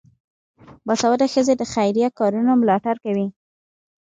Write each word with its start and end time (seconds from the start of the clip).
باسواده 0.87 1.25
ښځې 1.33 1.53
د 1.57 1.63
خیریه 1.73 2.09
کارونو 2.19 2.51
ملاتړ 2.61 2.95
کوي. 3.05 3.27